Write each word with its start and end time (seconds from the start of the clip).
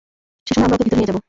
সেসময়, 0.47 0.65
আমরা 0.65 0.75
ওকে 0.75 0.85
ভেতরে 0.85 0.97
নিয়ে 0.97 1.09
যাবো। 1.09 1.19